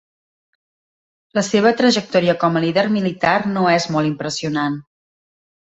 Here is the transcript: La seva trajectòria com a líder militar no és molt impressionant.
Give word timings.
La 1.39 1.43
seva 1.49 1.73
trajectòria 1.83 2.35
com 2.45 2.57
a 2.61 2.65
líder 2.65 2.87
militar 2.97 3.37
no 3.53 3.69
és 3.77 3.89
molt 3.97 4.11
impressionant. 4.15 4.81